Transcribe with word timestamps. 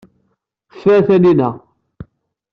Tfa 0.77 0.97
Taninna. 1.05 1.49